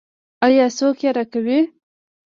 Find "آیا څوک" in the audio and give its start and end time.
0.45-0.97